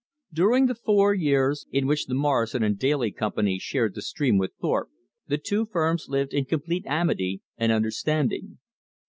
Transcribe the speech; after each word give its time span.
During 0.33 0.65
the 0.65 0.73
four 0.73 1.13
years 1.13 1.67
in 1.71 1.85
which 1.85 2.07
the 2.07 2.15
Morrison 2.15 2.73
& 2.73 2.73
Daly 2.75 3.11
Company 3.11 3.59
shared 3.59 3.93
the 3.93 4.01
stream 4.01 4.39
with 4.39 4.51
Thorpe, 4.59 4.89
the 5.27 5.37
two 5.37 5.67
firms 5.67 6.07
lived 6.09 6.33
in 6.33 6.45
complete 6.45 6.87
amity 6.87 7.43
and 7.55 7.71
understanding. 7.71 8.57